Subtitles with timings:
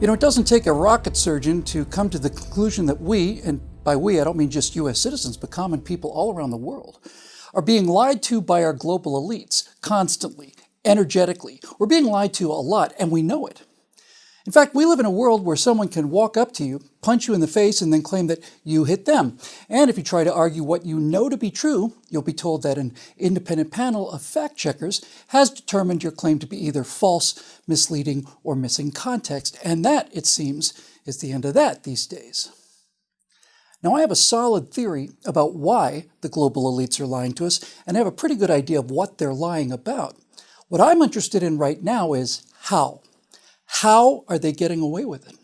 [0.00, 3.42] You know, it doesn't take a rocket surgeon to come to the conclusion that we,
[3.42, 6.56] and by we I don't mean just US citizens, but common people all around the
[6.56, 7.00] world,
[7.52, 10.54] are being lied to by our global elites constantly,
[10.86, 11.60] energetically.
[11.78, 13.60] We're being lied to a lot, and we know it.
[14.46, 17.28] In fact, we live in a world where someone can walk up to you, punch
[17.28, 19.36] you in the face, and then claim that you hit them.
[19.68, 22.62] And if you try to argue what you know to be true, you'll be told
[22.62, 27.60] that an independent panel of fact checkers has determined your claim to be either false,
[27.66, 29.58] misleading, or missing context.
[29.62, 30.72] And that, it seems,
[31.04, 32.50] is the end of that these days.
[33.82, 37.60] Now, I have a solid theory about why the global elites are lying to us,
[37.86, 40.16] and I have a pretty good idea of what they're lying about.
[40.68, 43.00] What I'm interested in right now is how.
[43.72, 45.36] How are they getting away with it?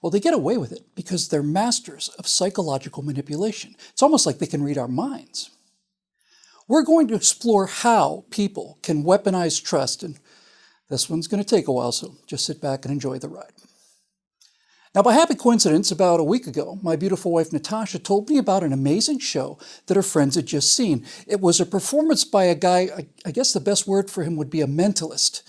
[0.00, 3.74] Well, they get away with it because they're masters of psychological manipulation.
[3.90, 5.50] It's almost like they can read our minds.
[6.68, 10.18] We're going to explore how people can weaponize trust, and
[10.88, 13.52] this one's going to take a while, so just sit back and enjoy the ride.
[14.94, 18.62] Now, by happy coincidence, about a week ago, my beautiful wife Natasha told me about
[18.62, 21.04] an amazing show that her friends had just seen.
[21.26, 24.50] It was a performance by a guy, I guess the best word for him would
[24.50, 25.42] be a mentalist.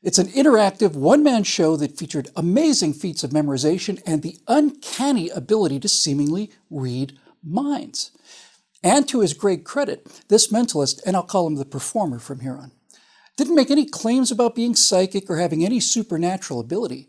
[0.00, 5.28] It's an interactive one man show that featured amazing feats of memorization and the uncanny
[5.28, 8.12] ability to seemingly read minds.
[8.82, 12.56] And to his great credit, this mentalist, and I'll call him the performer from here
[12.56, 12.70] on,
[13.36, 17.08] didn't make any claims about being psychic or having any supernatural ability.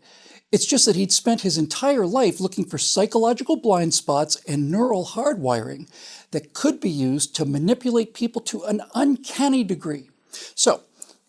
[0.50, 5.06] It's just that he'd spent his entire life looking for psychological blind spots and neural
[5.06, 5.88] hardwiring
[6.32, 10.10] that could be used to manipulate people to an uncanny degree.
[10.56, 10.82] So,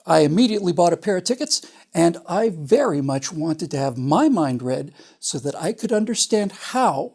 [0.06, 1.62] I immediately bought a pair of tickets,
[1.94, 6.52] and I very much wanted to have my mind read so that I could understand
[6.52, 7.14] how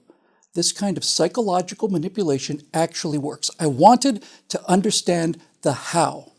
[0.54, 3.50] this kind of psychological manipulation actually works.
[3.60, 6.32] I wanted to understand the how.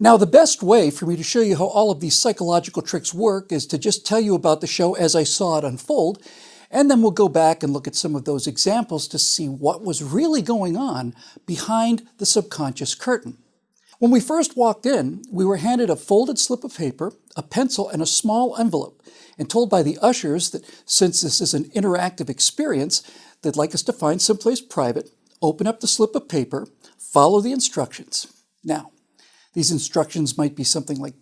[0.00, 3.12] Now, the best way for me to show you how all of these psychological tricks
[3.12, 6.22] work is to just tell you about the show as I saw it unfold,
[6.70, 9.82] and then we'll go back and look at some of those examples to see what
[9.82, 11.14] was really going on
[11.46, 13.38] behind the subconscious curtain.
[13.98, 17.88] When we first walked in, we were handed a folded slip of paper, a pencil,
[17.88, 19.02] and a small envelope,
[19.36, 23.02] and told by the ushers that since this is an interactive experience,
[23.42, 25.10] they'd like us to find someplace private,
[25.42, 28.28] open up the slip of paper, follow the instructions.
[28.62, 28.92] Now,
[29.54, 31.14] these instructions might be something like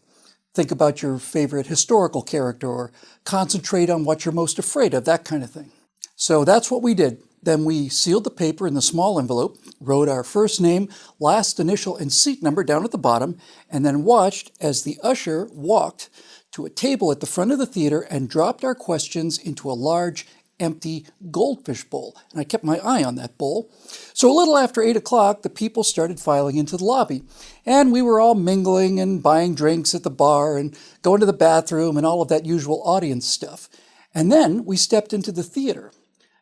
[0.52, 2.92] think about your favorite historical character or
[3.24, 5.70] concentrate on what you're most afraid of, that kind of thing.
[6.14, 7.22] So that's what we did.
[7.46, 10.88] Then we sealed the paper in the small envelope, wrote our first name,
[11.20, 13.38] last initial, and seat number down at the bottom,
[13.70, 16.10] and then watched as the usher walked
[16.50, 19.78] to a table at the front of the theater and dropped our questions into a
[19.78, 20.26] large,
[20.58, 22.16] empty goldfish bowl.
[22.32, 23.70] And I kept my eye on that bowl.
[24.12, 27.22] So a little after 8 o'clock, the people started filing into the lobby.
[27.64, 31.32] And we were all mingling and buying drinks at the bar and going to the
[31.32, 33.68] bathroom and all of that usual audience stuff.
[34.12, 35.92] And then we stepped into the theater.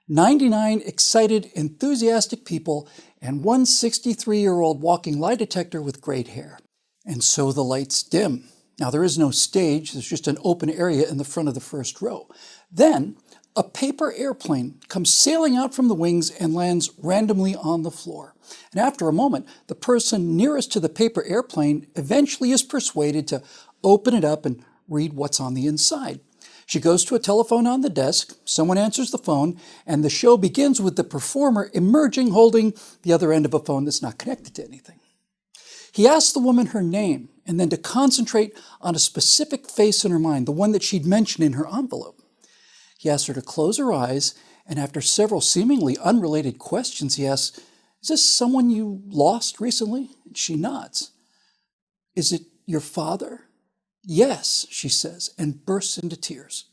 [0.08, 2.88] 99 excited, enthusiastic people,
[3.22, 6.58] and one 63 year old walking lie detector with great hair.
[7.06, 8.44] And so the lights dim.
[8.78, 11.60] Now, there is no stage, there's just an open area in the front of the
[11.60, 12.28] first row.
[12.70, 13.16] Then,
[13.56, 18.34] a paper airplane comes sailing out from the wings and lands randomly on the floor.
[18.72, 23.42] And after a moment, the person nearest to the paper airplane eventually is persuaded to
[23.84, 26.20] open it up and read what's on the inside.
[26.66, 30.36] She goes to a telephone on the desk, someone answers the phone, and the show
[30.36, 34.54] begins with the performer emerging holding the other end of a phone that's not connected
[34.54, 35.00] to anything.
[35.92, 40.10] He asks the woman her name and then to concentrate on a specific face in
[40.10, 42.20] her mind, the one that she'd mentioned in her envelope.
[42.98, 44.34] He asks her to close her eyes,
[44.66, 47.58] and after several seemingly unrelated questions, he asks,
[48.02, 50.10] Is this someone you lost recently?
[50.24, 51.12] And she nods.
[52.16, 53.42] Is it your father?
[54.06, 56.66] Yes, she says, and bursts into tears,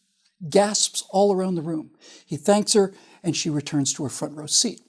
[0.50, 1.92] gasps all around the room.
[2.26, 2.94] He thanks her,
[3.24, 4.82] and she returns to her front row seat.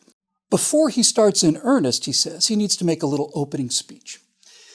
[0.50, 4.20] Before he starts in earnest, he says, he needs to make a little opening speech.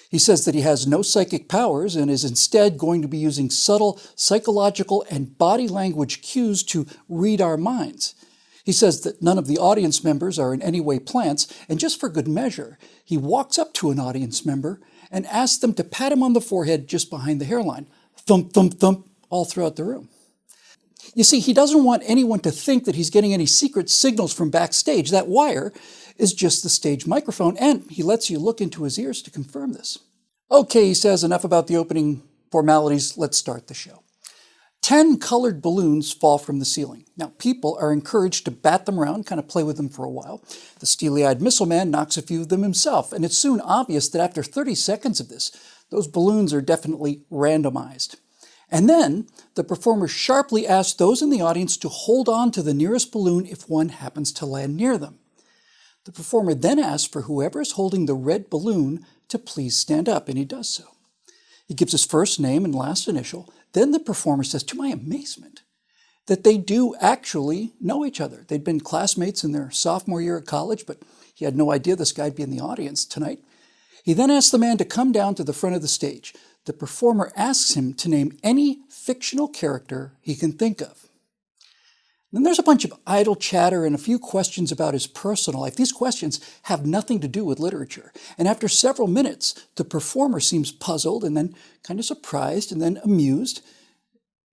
[0.09, 3.49] He says that he has no psychic powers and is instead going to be using
[3.49, 8.15] subtle psychological and body language cues to read our minds.
[8.63, 11.99] He says that none of the audience members are in any way plants, and just
[11.99, 14.79] for good measure, he walks up to an audience member
[15.11, 17.87] and asks them to pat him on the forehead just behind the hairline.
[18.15, 20.09] Thump, thump, thump, all throughout the room.
[21.15, 24.49] You see, he doesn't want anyone to think that he's getting any secret signals from
[24.49, 25.09] backstage.
[25.09, 25.73] That wire
[26.17, 29.73] is just the stage microphone, and he lets you look into his ears to confirm
[29.73, 29.99] this.
[30.51, 33.17] Okay, he says, enough about the opening formalities.
[33.17, 34.03] Let's start the show.
[34.81, 37.05] Ten colored balloons fall from the ceiling.
[37.17, 40.09] Now, people are encouraged to bat them around, kind of play with them for a
[40.09, 40.41] while.
[40.79, 44.07] The steely eyed missile man knocks a few of them himself, and it's soon obvious
[44.09, 45.51] that after 30 seconds of this,
[45.89, 48.15] those balloons are definitely randomized.
[48.69, 52.73] And then the performer sharply asks those in the audience to hold on to the
[52.73, 55.19] nearest balloon if one happens to land near them.
[56.05, 60.29] The performer then asks for whoever is holding the red balloon to please stand up,
[60.29, 60.83] and he does so.
[61.65, 63.53] He gives his first name and last initial.
[63.73, 65.61] Then the performer says, to my amazement,
[66.27, 68.45] that they do actually know each other.
[68.47, 70.97] They'd been classmates in their sophomore year at college, but
[71.33, 73.39] he had no idea this guy'd be in the audience tonight.
[74.03, 76.33] He then asks the man to come down to the front of the stage.
[76.65, 81.06] The performer asks him to name any fictional character he can think of.
[82.31, 85.75] Then there's a bunch of idle chatter and a few questions about his personal life.
[85.75, 88.11] These questions have nothing to do with literature.
[88.37, 92.99] And after several minutes, the performer seems puzzled and then kind of surprised and then
[93.03, 93.63] amused.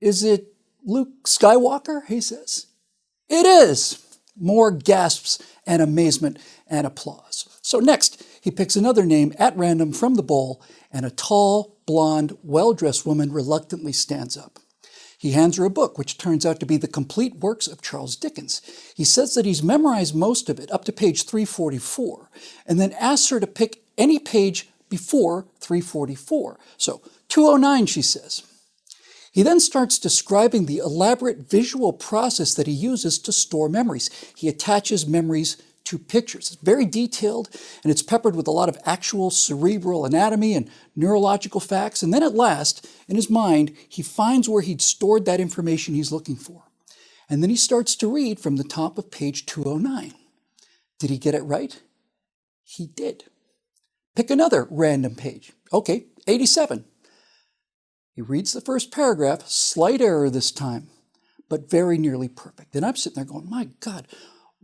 [0.00, 0.54] Is it
[0.84, 2.06] Luke Skywalker?
[2.06, 2.66] He says.
[3.28, 4.00] It is.
[4.38, 6.38] More gasps and amazement
[6.68, 7.48] and applause.
[7.62, 10.62] So next, he picks another name at random from the bowl,
[10.92, 14.58] and a tall, blonde, well dressed woman reluctantly stands up.
[15.24, 18.14] He hands her a book, which turns out to be the complete works of Charles
[18.14, 18.60] Dickens.
[18.94, 22.28] He says that he's memorized most of it up to page 344,
[22.66, 26.60] and then asks her to pick any page before 344.
[26.76, 28.42] So, 209, she says.
[29.32, 34.10] He then starts describing the elaborate visual process that he uses to store memories.
[34.36, 36.50] He attaches memories to pictures.
[36.50, 37.48] It's very detailed
[37.82, 42.02] and it's peppered with a lot of actual cerebral anatomy and neurological facts.
[42.02, 46.12] And then at last, in his mind, he finds where he'd stored that information he's
[46.12, 46.64] looking for.
[47.28, 50.12] And then he starts to read from the top of page 209.
[50.98, 51.80] Did he get it right?
[52.62, 53.24] He did.
[54.14, 55.52] Pick another random page.
[55.72, 56.84] Okay, 87.
[58.14, 60.88] He reads the first paragraph, slight error this time,
[61.48, 62.76] but very nearly perfect.
[62.76, 64.06] And I'm sitting there going, my God,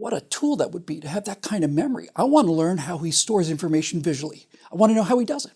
[0.00, 2.08] what a tool that would be to have that kind of memory.
[2.16, 4.46] I want to learn how he stores information visually.
[4.72, 5.52] I want to know how he does it.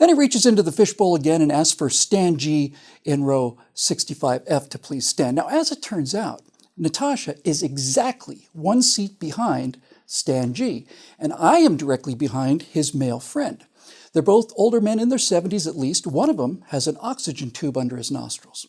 [0.00, 2.74] Then he reaches into the fishbowl again and asks for Stan G
[3.04, 5.36] in row 65F to please stand.
[5.36, 6.42] Now, as it turns out,
[6.76, 13.20] Natasha is exactly one seat behind Stan G, and I am directly behind his male
[13.20, 13.64] friend.
[14.12, 16.04] They're both older men in their 70s at least.
[16.04, 18.66] One of them has an oxygen tube under his nostrils.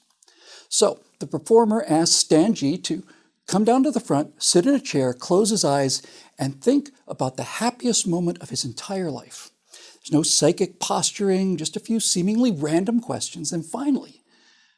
[0.70, 3.04] So the performer asks Stan G to
[3.52, 6.02] come down to the front, sit in a chair, close his eyes,
[6.40, 9.52] and think about the happiest moment of his entire life.
[9.72, 13.52] There's no psychic posturing, just a few seemingly random questions.
[13.52, 14.24] And finally,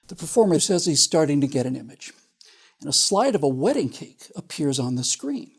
[0.07, 2.13] the performer says he's starting to get an image.
[2.81, 5.51] And a slide of a wedding cake appears on the screen.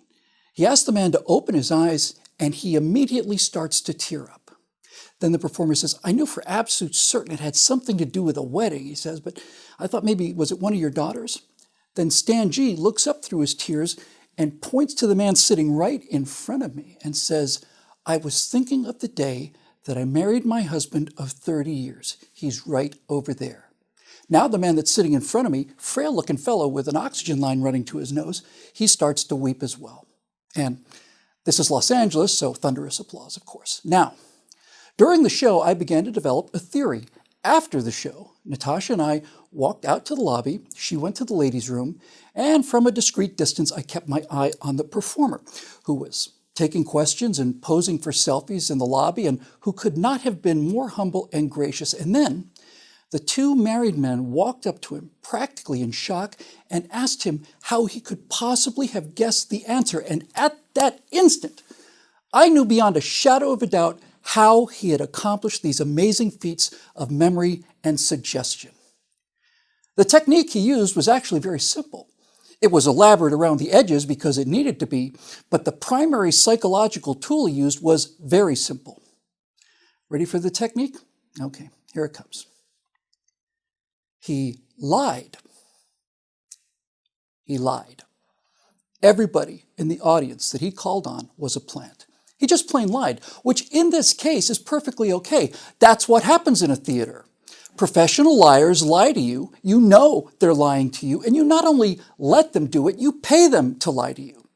[0.52, 4.50] He asks the man to open his eyes, and he immediately starts to tear up.
[5.20, 8.36] Then the performer says, I knew for absolute certain it had something to do with
[8.36, 9.40] a wedding, he says, but
[9.78, 11.42] I thought maybe, was it one of your daughters?
[11.94, 13.96] Then Stan G looks up through his tears
[14.36, 17.64] and points to the man sitting right in front of me and says,
[18.04, 19.52] I was thinking of the day
[19.84, 22.16] that I married my husband of 30 years.
[22.32, 23.70] He's right over there.
[24.28, 27.40] Now, the man that's sitting in front of me, frail looking fellow with an oxygen
[27.40, 28.42] line running to his nose,
[28.72, 30.06] he starts to weep as well.
[30.56, 30.84] And
[31.44, 33.82] this is Los Angeles, so thunderous applause, of course.
[33.84, 34.14] Now,
[34.96, 37.04] during the show, I began to develop a theory.
[37.44, 39.20] After the show, Natasha and I
[39.52, 40.60] walked out to the lobby.
[40.74, 42.00] She went to the ladies' room,
[42.34, 45.42] and from a discreet distance, I kept my eye on the performer,
[45.84, 50.22] who was taking questions and posing for selfies in the lobby, and who could not
[50.22, 51.92] have been more humble and gracious.
[51.92, 52.50] And then
[53.10, 56.36] the two married men walked up to him, practically in shock,
[56.70, 59.98] and asked him how he could possibly have guessed the answer.
[59.98, 61.62] And at that instant,
[62.32, 66.74] I knew beyond a shadow of a doubt how he had accomplished these amazing feats
[66.96, 68.70] of memory and suggestion.
[69.96, 72.08] The technique he used was actually very simple.
[72.60, 75.14] It was elaborate around the edges because it needed to be,
[75.50, 79.02] but the primary psychological tool he used was very simple.
[80.08, 80.96] Ready for the technique?
[81.40, 82.46] Okay, here it comes.
[84.20, 85.36] He lied.
[87.44, 88.04] He lied.
[89.02, 92.03] Everybody in the audience that he called on was a plant.
[92.36, 95.52] He just plain lied, which in this case is perfectly okay.
[95.78, 97.24] That's what happens in a theater.
[97.76, 99.52] Professional liars lie to you.
[99.62, 103.12] You know they're lying to you, and you not only let them do it, you
[103.12, 104.48] pay them to lie to you.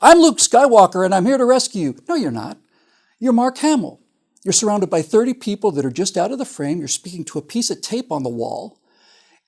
[0.00, 1.96] I'm Luke Skywalker, and I'm here to rescue you.
[2.08, 2.58] No, you're not.
[3.18, 4.00] You're Mark Hamill.
[4.44, 6.78] You're surrounded by 30 people that are just out of the frame.
[6.78, 8.80] You're speaking to a piece of tape on the wall,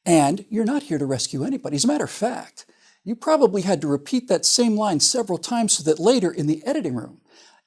[0.06, 1.76] and you're not here to rescue anybody.
[1.76, 2.66] As a matter of fact,
[3.02, 6.64] you probably had to repeat that same line several times so that later in the
[6.64, 7.20] editing room,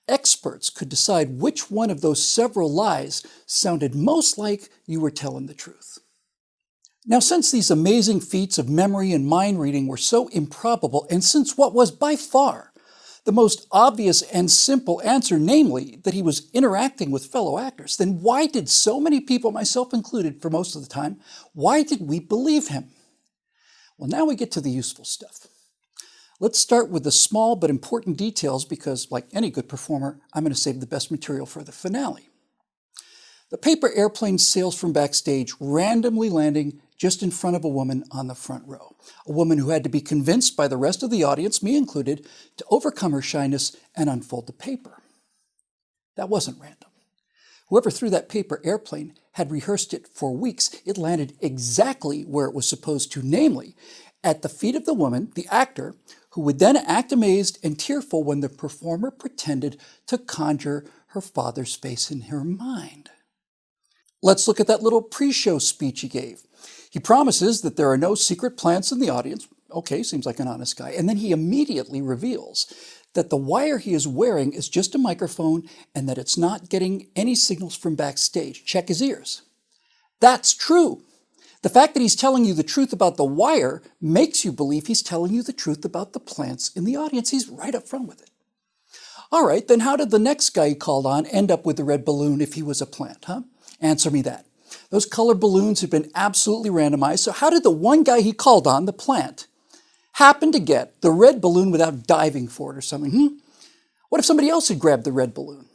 [0.07, 5.47] experts could decide which one of those several lies sounded most like you were telling
[5.47, 5.99] the truth.
[7.05, 11.57] Now, since these amazing feats of memory and mind reading were so improbable, and since
[11.57, 12.73] what was by far
[13.23, 18.21] the most obvious and simple answer, namely that he was interacting with fellow actors, then
[18.21, 21.19] why did so many people, myself included for most of the time,
[21.53, 22.89] why did we believe him?
[23.97, 25.47] Well, now we get to the useful stuff.
[26.39, 30.53] Let's start with the small but important details because, like any good performer, I'm going
[30.53, 32.29] to save the best material for the finale.
[33.49, 38.27] The paper airplane sails from backstage, randomly landing just in front of a woman on
[38.27, 38.95] the front row.
[39.25, 42.27] A woman who had to be convinced by the rest of the audience, me included,
[42.57, 45.01] to overcome her shyness and unfold the paper.
[46.17, 46.89] That wasn't random.
[47.69, 50.69] Whoever threw that paper airplane had rehearsed it for weeks.
[50.85, 53.75] It landed exactly where it was supposed to, namely,
[54.23, 55.95] at the feet of the woman, the actor,
[56.37, 61.73] who would then act amazed and tearful when the performer pretended to conjure her father's
[61.73, 63.09] face in her mind.
[64.21, 66.43] Let's look at that little pre show speech he gave.
[66.91, 69.47] He promises that there are no secret plants in the audience.
[69.71, 70.91] Okay, seems like an honest guy.
[70.91, 72.71] And then he immediately reveals
[73.15, 75.63] that the wire he is wearing is just a microphone
[75.95, 78.63] and that it's not getting any signals from backstage.
[78.63, 79.41] Check his ears.
[80.19, 81.01] That's true.
[81.63, 85.01] The fact that he's telling you the truth about the wire makes you believe he's
[85.01, 87.31] telling you the truth about the plants in the audience.
[87.31, 88.29] He's right up front with it.
[89.31, 91.83] All right, then how did the next guy he called on end up with the
[91.83, 93.41] red balloon if he was a plant, huh?
[93.81, 94.45] Answer me that.
[94.89, 98.67] Those colored balloons had been absolutely randomized, so how did the one guy he called
[98.67, 99.47] on, the plant,
[100.13, 103.11] happen to get the red balloon without diving for it or something?
[103.11, 103.27] Hmm?
[104.09, 105.65] What if somebody else had grabbed the red balloon?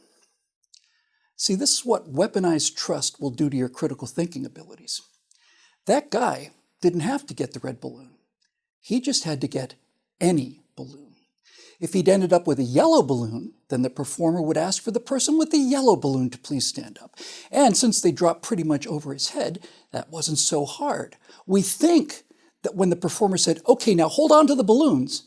[1.35, 5.01] See, this is what weaponized trust will do to your critical thinking abilities.
[5.85, 8.11] That guy didn't have to get the red balloon.
[8.79, 9.75] He just had to get
[10.19, 11.15] any balloon.
[11.79, 14.99] If he'd ended up with a yellow balloon, then the performer would ask for the
[14.99, 17.17] person with the yellow balloon to please stand up.
[17.51, 21.17] And since they dropped pretty much over his head, that wasn't so hard.
[21.45, 22.23] We think
[22.61, 25.23] that when the performer said, okay, now hold on to the balloons,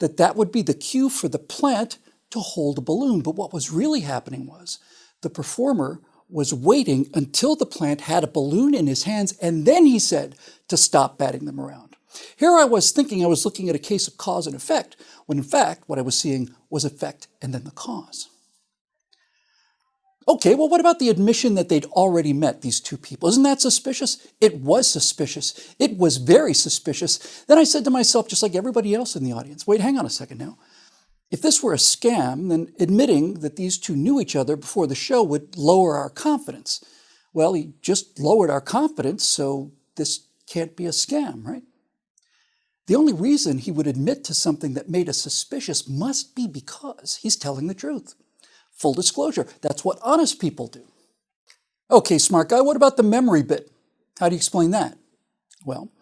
[0.00, 1.98] that that would be the cue for the plant
[2.30, 3.20] to hold a balloon.
[3.20, 4.78] But what was really happening was
[5.20, 6.00] the performer
[6.32, 10.36] was waiting until the plant had a balloon in his hands, and then he said
[10.68, 11.96] to stop batting them around.
[12.36, 14.96] Here I was thinking I was looking at a case of cause and effect,
[15.26, 18.28] when in fact what I was seeing was effect and then the cause.
[20.28, 23.28] Okay, well, what about the admission that they'd already met these two people?
[23.28, 24.28] Isn't that suspicious?
[24.40, 25.74] It was suspicious.
[25.78, 27.44] It was very suspicious.
[27.48, 30.06] Then I said to myself, just like everybody else in the audience, wait, hang on
[30.06, 30.58] a second now.
[31.30, 34.94] If this were a scam, then admitting that these two knew each other before the
[34.94, 36.84] show would lower our confidence.
[37.32, 41.62] Well, he just lowered our confidence, so this can't be a scam, right?
[42.88, 47.20] The only reason he would admit to something that made us suspicious must be because
[47.22, 48.16] he's telling the truth.
[48.72, 50.82] Full disclosure, that's what honest people do.
[51.88, 53.70] Okay, smart guy, what about the memory bit?
[54.18, 54.98] How do you explain that?
[55.64, 55.92] Well,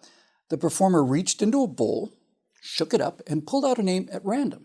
[0.48, 2.14] the performer reached into a bowl,
[2.62, 4.64] shook it up, and pulled out a name at random.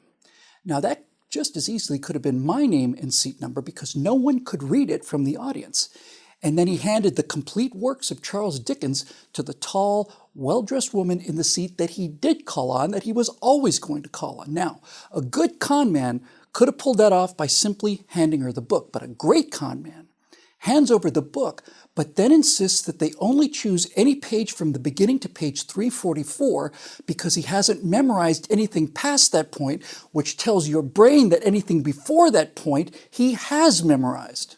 [0.66, 4.14] Now, that just as easily could have been my name and seat number because no
[4.14, 5.90] one could read it from the audience.
[6.44, 10.94] And then he handed the complete works of Charles Dickens to the tall, well dressed
[10.94, 14.10] woman in the seat that he did call on, that he was always going to
[14.10, 14.54] call on.
[14.54, 18.62] Now, a good con man could have pulled that off by simply handing her the
[18.62, 20.03] book, but a great con man
[20.64, 21.62] hands over the book,
[21.94, 26.72] but then insists that they only choose any page from the beginning to page 344
[27.06, 32.32] because he hasn't memorized anything past that point, which tells your brain that anything before
[32.32, 34.56] that point he has memorized.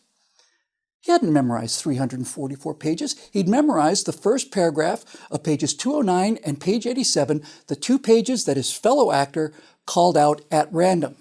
[1.01, 3.15] He hadn't memorized 344 pages.
[3.31, 8.57] He'd memorized the first paragraph of pages 209 and page 87, the two pages that
[8.57, 9.53] his fellow actor
[9.88, 11.15] called out at random.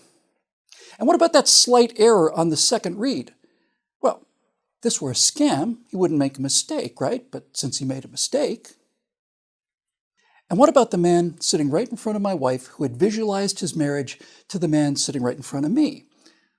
[0.98, 3.32] And what about that slight error on the second read?
[4.84, 7.24] This were a scam, he wouldn't make a mistake, right?
[7.32, 8.68] But since he made a mistake.
[10.48, 13.58] And what about the man sitting right in front of my wife who had visualized
[13.58, 16.04] his marriage to the man sitting right in front of me,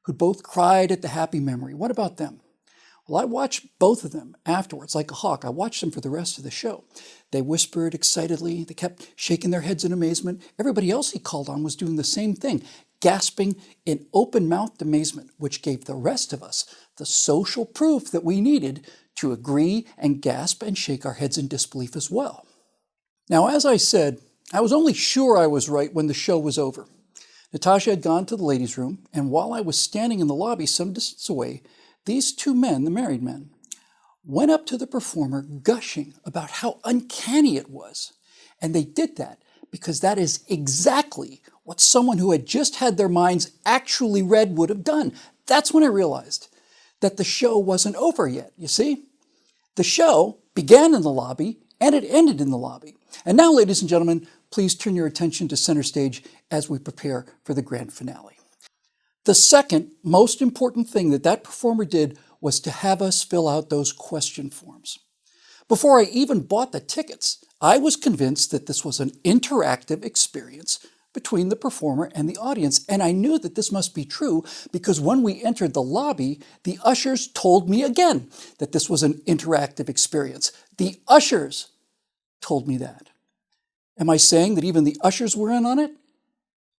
[0.01, 1.73] who both cried at the happy memory?
[1.73, 2.41] What about them?
[3.07, 5.45] Well, I watched both of them afterwards, like a hawk.
[5.45, 6.83] I watched them for the rest of the show.
[7.31, 10.41] They whispered excitedly, they kept shaking their heads in amazement.
[10.57, 12.63] Everybody else he called on was doing the same thing,
[12.99, 16.65] gasping in open mouthed amazement, which gave the rest of us
[16.97, 18.85] the social proof that we needed
[19.15, 22.45] to agree and gasp and shake our heads in disbelief as well.
[23.29, 24.19] Now, as I said,
[24.53, 26.87] I was only sure I was right when the show was over.
[27.51, 30.65] Natasha had gone to the ladies' room, and while I was standing in the lobby
[30.65, 31.63] some distance away,
[32.05, 33.49] these two men, the married men,
[34.23, 38.13] went up to the performer gushing about how uncanny it was.
[38.61, 39.41] And they did that
[39.75, 44.69] because that is exactly what someone who had just had their minds actually read would
[44.69, 45.11] have done.
[45.47, 46.47] That's when I realized
[47.01, 49.03] that the show wasn't over yet, you see?
[49.75, 52.95] The show began in the lobby and it ended in the lobby.
[53.25, 57.25] And now, ladies and gentlemen, please turn your attention to center stage as we prepare
[57.43, 58.37] for the grand finale.
[59.25, 63.69] The second most important thing that that performer did was to have us fill out
[63.69, 64.99] those question forms.
[65.67, 70.85] Before I even bought the tickets, I was convinced that this was an interactive experience
[71.13, 74.99] between the performer and the audience, and I knew that this must be true because
[74.99, 79.87] when we entered the lobby, the ushers told me again that this was an interactive
[79.87, 80.51] experience.
[80.77, 81.69] The ushers
[82.41, 83.09] told me that.
[83.97, 85.91] Am I saying that even the ushers were in on it?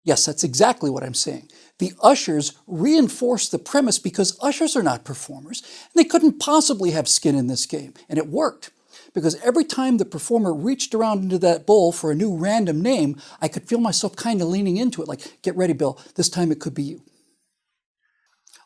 [0.03, 1.49] Yes, that's exactly what I'm saying.
[1.79, 7.09] The ushers reinforced the premise because ushers are not performers, and they couldn't possibly have
[7.09, 8.69] skin in this game, and it worked
[9.17, 13.19] because every time the performer reached around into that bowl for a new random name,
[13.41, 16.51] I could feel myself kind of leaning into it, like, get ready, Bill, this time
[16.51, 17.01] it could be you.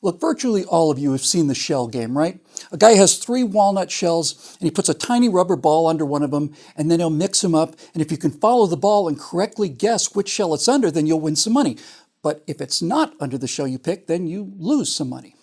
[0.04, 2.38] Look, virtually all of you have seen the shell game, right?
[2.70, 6.22] A guy has three walnut shells and he puts a tiny rubber ball under one
[6.22, 7.78] of them and then he'll mix them up.
[7.94, 11.08] And if you can follow the ball and correctly guess which shell it's under, then
[11.08, 11.78] you'll win some money.
[12.22, 15.34] But if it's not under the shell you pick, then you lose some money.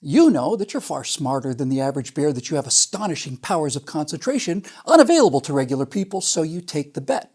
[0.00, 3.76] You know that you're far smarter than the average bear, that you have astonishing powers
[3.76, 7.32] of concentration unavailable to regular people, so you take the bet.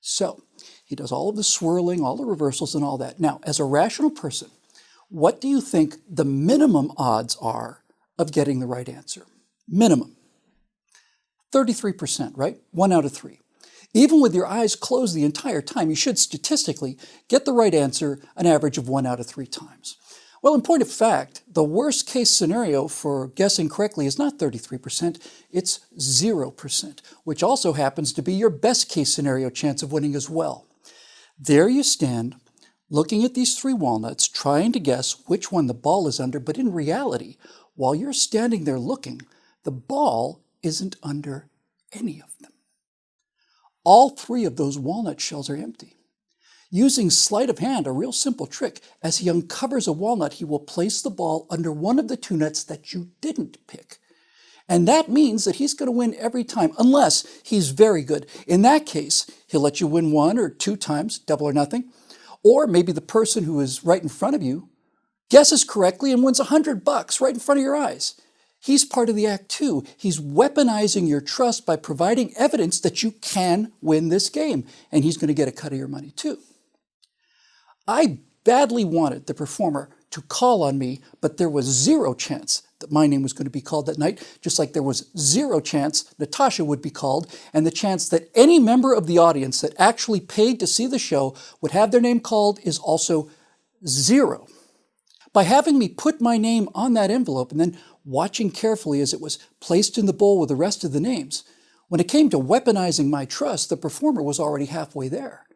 [0.00, 0.42] So,
[0.84, 3.18] he does all of the swirling, all the reversals, and all that.
[3.18, 4.50] Now, as a rational person,
[5.08, 7.82] what do you think the minimum odds are
[8.18, 9.26] of getting the right answer?
[9.68, 10.16] Minimum.
[11.52, 12.58] 33%, right?
[12.70, 13.40] One out of three.
[13.94, 16.96] Even with your eyes closed the entire time, you should statistically
[17.28, 19.98] get the right answer an average of one out of three times.
[20.42, 25.24] Well, in point of fact, the worst case scenario for guessing correctly is not 33%,
[25.52, 30.28] it's 0%, which also happens to be your best case scenario chance of winning as
[30.28, 30.66] well.
[31.38, 32.34] There you stand,
[32.90, 36.58] looking at these three walnuts, trying to guess which one the ball is under, but
[36.58, 37.36] in reality,
[37.76, 39.22] while you're standing there looking,
[39.62, 41.48] the ball isn't under
[41.92, 42.52] any of them.
[43.84, 45.96] All three of those walnut shells are empty.
[46.74, 50.58] Using sleight of hand, a real simple trick, as he uncovers a walnut, he will
[50.58, 53.98] place the ball under one of the two nuts that you didn't pick.
[54.66, 58.26] And that means that he's going to win every time, unless he's very good.
[58.46, 61.92] In that case, he'll let you win one or two times, double or nothing.
[62.42, 64.70] Or maybe the person who is right in front of you
[65.28, 68.18] guesses correctly and wins a hundred bucks right in front of your eyes.
[68.60, 69.84] He's part of the act too.
[69.98, 75.18] He's weaponizing your trust by providing evidence that you can win this game, and he's
[75.18, 76.38] going to get a cut of your money too.
[77.86, 82.92] I badly wanted the performer to call on me, but there was zero chance that
[82.92, 86.14] my name was going to be called that night, just like there was zero chance
[86.18, 90.20] Natasha would be called, and the chance that any member of the audience that actually
[90.20, 93.30] paid to see the show would have their name called is also
[93.86, 94.46] zero.
[95.32, 99.20] By having me put my name on that envelope and then watching carefully as it
[99.20, 101.44] was placed in the bowl with the rest of the names,
[101.88, 105.46] when it came to weaponizing my trust, the performer was already halfway there.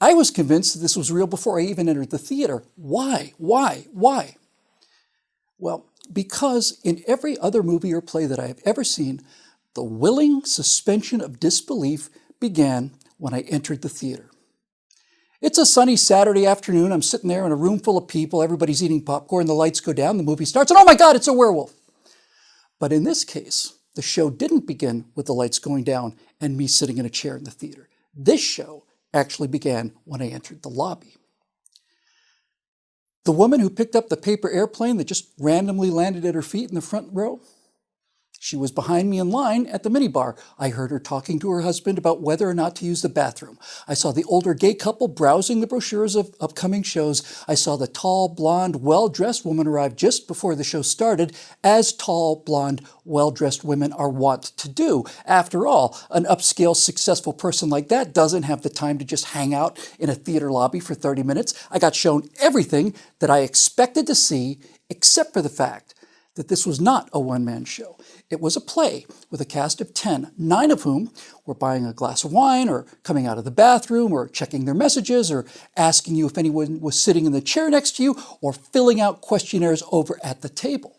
[0.00, 2.62] I was convinced that this was real before I even entered the theater.
[2.76, 3.34] Why?
[3.36, 3.86] Why?
[3.92, 4.36] Why?
[5.58, 9.20] Well, because in every other movie or play that I have ever seen,
[9.74, 12.08] the willing suspension of disbelief
[12.40, 14.30] began when I entered the theater.
[15.42, 16.92] It's a sunny Saturday afternoon.
[16.92, 18.42] I'm sitting there in a room full of people.
[18.42, 19.46] Everybody's eating popcorn.
[19.46, 20.16] The lights go down.
[20.16, 20.70] The movie starts.
[20.70, 21.74] And oh my God, it's a werewolf.
[22.78, 26.66] But in this case, the show didn't begin with the lights going down and me
[26.66, 27.88] sitting in a chair in the theater.
[28.14, 31.16] This show actually began when I entered the lobby.
[33.24, 36.68] The woman who picked up the paper airplane that just randomly landed at her feet
[36.68, 37.40] in the front row,
[38.42, 40.34] she was behind me in line at the minibar.
[40.58, 43.58] I heard her talking to her husband about whether or not to use the bathroom.
[43.86, 47.44] I saw the older gay couple browsing the brochures of upcoming shows.
[47.46, 51.92] I saw the tall, blonde, well dressed woman arrive just before the show started, as
[51.92, 55.04] tall, blonde, well dressed women are wont to do.
[55.26, 59.52] After all, an upscale, successful person like that doesn't have the time to just hang
[59.52, 61.52] out in a theater lobby for 30 minutes.
[61.70, 65.94] I got shown everything that I expected to see, except for the fact
[66.36, 67.98] that this was not a one man show.
[68.30, 71.12] It was a play with a cast of 10, nine of whom
[71.44, 74.74] were buying a glass of wine or coming out of the bathroom or checking their
[74.74, 75.44] messages or
[75.76, 79.20] asking you if anyone was sitting in the chair next to you or filling out
[79.20, 80.96] questionnaires over at the table.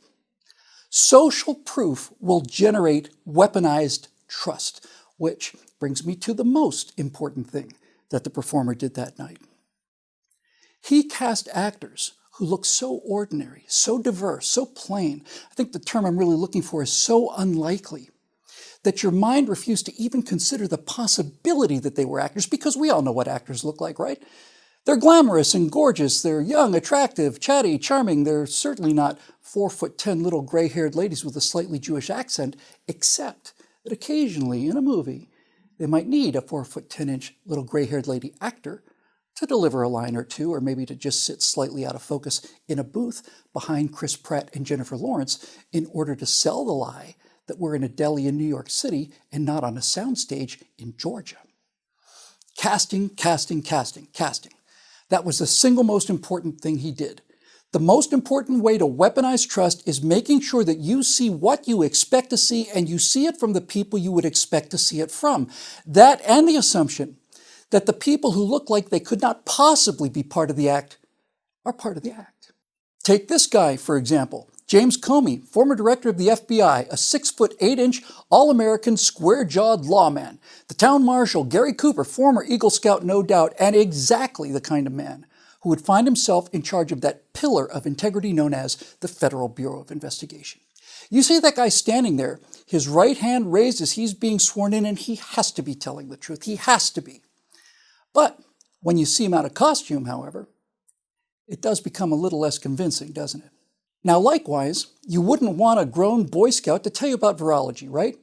[0.90, 4.86] Social proof will generate weaponized trust,
[5.18, 7.74] which brings me to the most important thing
[8.10, 9.40] that the performer did that night.
[10.82, 15.24] He cast actors who look so ordinary, so diverse, so plain.
[15.52, 18.10] I think the term I'm really looking for is so unlikely
[18.82, 22.90] that your mind refused to even consider the possibility that they were actors because we
[22.90, 24.18] all know what actors look like, right?
[24.86, 26.24] They're glamorous and gorgeous.
[26.24, 28.24] They're young, attractive, chatty, charming.
[28.24, 32.56] They're certainly not four foot ten little gray haired ladies with a slightly Jewish accent,
[32.88, 35.30] except that occasionally in a movie,
[35.78, 38.82] they might need a four foot ten inch little gray haired lady actor
[39.42, 42.48] to deliver a line or two, or maybe to just sit slightly out of focus
[42.68, 47.16] in a booth behind Chris Pratt and Jennifer Lawrence in order to sell the lie
[47.48, 50.96] that we're in a deli in New York City and not on a soundstage in
[50.96, 51.38] Georgia.
[52.56, 54.54] Casting, casting, casting, casting.
[55.10, 57.24] That was the single most important thing he did.
[57.72, 61.82] The most important way to weaponize trust is making sure that you see what you
[61.82, 65.00] expect to see and you see it from the people you would expect to see
[65.00, 65.50] it from.
[65.84, 67.18] That and the assumption
[67.72, 70.98] that the people who look like they could not possibly be part of the act
[71.66, 72.52] are part of the act.
[73.04, 74.50] Take this guy, for example.
[74.68, 79.44] James Comey, former director of the FBI, a six foot eight inch, all American, square
[79.44, 80.40] jawed lawman.
[80.70, 84.94] The town marshal, Gary Cooper, former Eagle Scout, no doubt, and exactly the kind of
[84.94, 85.26] man
[85.62, 89.50] who would find himself in charge of that pillar of integrity known as the Federal
[89.50, 90.62] Bureau of Investigation.
[91.10, 94.86] You see that guy standing there, his right hand raised as he's being sworn in,
[94.86, 96.44] and he has to be telling the truth.
[96.44, 97.22] He has to be.
[98.14, 98.40] But
[98.82, 100.50] when you see him out of costume, however,
[101.48, 103.52] it does become a little less convincing, doesn't it?
[104.04, 108.18] Now, likewise, you wouldn't want a grown Boy Scout to tell you about virology, right?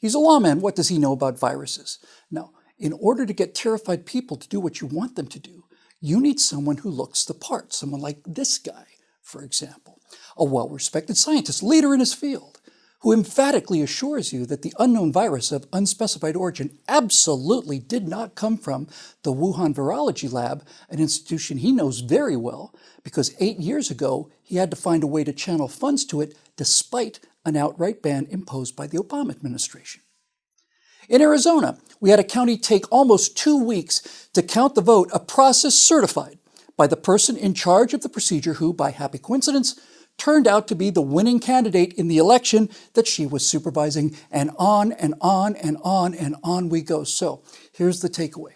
[0.00, 0.60] He's a lawman.
[0.60, 1.98] What does he know about viruses?
[2.30, 2.52] No.
[2.78, 5.64] In order to get terrified people to do what you want them to do,
[6.00, 8.86] you need someone who looks the part, someone like this guy,
[9.20, 10.00] for example,
[10.36, 12.57] a well respected scientist, leader in his field,
[13.00, 18.56] who emphatically assures you that the unknown virus of unspecified origin absolutely did not come
[18.56, 18.88] from
[19.22, 24.56] the Wuhan Virology Lab, an institution he knows very well, because eight years ago he
[24.56, 28.74] had to find a way to channel funds to it despite an outright ban imposed
[28.74, 30.02] by the Obama administration.
[31.08, 35.20] In Arizona, we had a county take almost two weeks to count the vote, a
[35.20, 36.38] process certified
[36.76, 39.80] by the person in charge of the procedure who, by happy coincidence,
[40.18, 44.50] turned out to be the winning candidate in the election that she was supervising, and
[44.58, 47.04] on and on and on and on we go.
[47.04, 48.54] So here's the takeaway.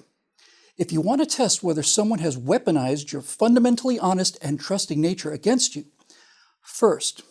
[0.76, 5.30] If you want to test whether someone has weaponized your fundamentally honest and trusting nature
[5.30, 5.84] against you,
[6.60, 7.22] first,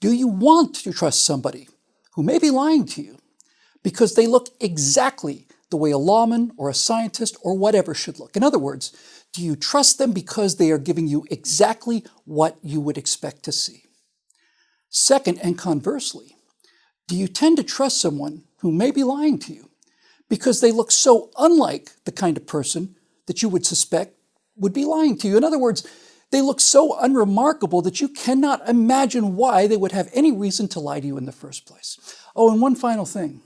[0.00, 1.68] do you want to trust somebody
[2.14, 3.18] who may be lying to you
[3.82, 8.36] because they look exactly the way a lawman or a scientist or whatever should look?
[8.36, 8.92] In other words,
[9.32, 13.52] do you trust them because they are giving you exactly what you would expect to
[13.52, 13.84] see?
[14.88, 16.36] Second, and conversely,
[17.06, 19.68] do you tend to trust someone who may be lying to you
[20.28, 24.14] because they look so unlike the kind of person that you would suspect
[24.56, 25.36] would be lying to you.
[25.36, 25.86] In other words,
[26.30, 30.80] they look so unremarkable that you cannot imagine why they would have any reason to
[30.80, 31.98] lie to you in the first place.
[32.36, 33.40] Oh, and one final thing.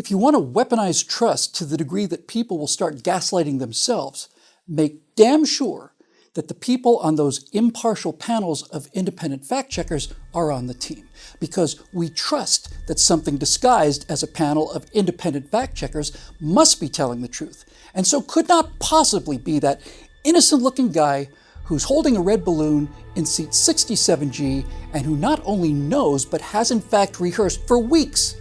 [0.00, 4.30] If you want to weaponize trust to the degree that people will start gaslighting themselves,
[4.66, 5.92] make damn sure
[6.32, 11.06] that the people on those impartial panels of independent fact checkers are on the team.
[11.38, 16.88] Because we trust that something disguised as a panel of independent fact checkers must be
[16.88, 19.82] telling the truth, and so could not possibly be that
[20.24, 21.28] innocent looking guy
[21.64, 26.70] who's holding a red balloon in seat 67G and who not only knows but has
[26.70, 28.36] in fact rehearsed for weeks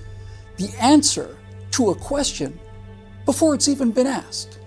[0.55, 1.35] the answer
[1.79, 2.59] to a question
[3.25, 4.58] before it's even been asked.